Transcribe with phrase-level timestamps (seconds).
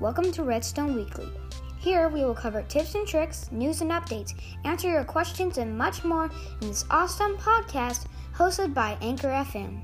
[0.00, 1.26] Welcome to Redstone Weekly.
[1.76, 4.32] Here we will cover tips and tricks, news and updates,
[4.64, 9.82] answer your questions, and much more in this awesome podcast hosted by Anchor FM.